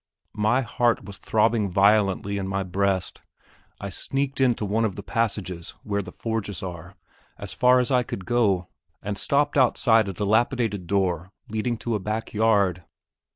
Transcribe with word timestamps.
My 0.33 0.61
heart 0.61 1.05
was 1.05 1.19
throbbing 1.19 1.69
violently 1.69 2.39
in 2.39 2.47
my 2.47 2.63
breast. 2.63 3.21
I 3.79 3.89
sneaked 3.89 4.41
into 4.41 4.65
one 4.65 4.83
of 4.83 4.95
the 4.95 5.03
passages, 5.03 5.75
where 5.83 6.01
the 6.01 6.11
forges 6.11 6.63
are, 6.63 6.95
as 7.37 7.53
far 7.53 7.77
in 7.77 7.83
as 7.83 7.91
I 7.91 8.01
could 8.01 8.25
go, 8.25 8.67
and 9.03 9.15
stopped 9.15 9.59
outside 9.59 10.09
a 10.09 10.13
dilapidated 10.13 10.87
door 10.87 11.29
leading 11.49 11.77
to 11.77 11.93
a 11.93 11.99
back 11.99 12.33
yard. 12.33 12.83